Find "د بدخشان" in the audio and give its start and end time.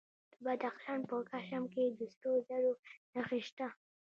0.33-0.99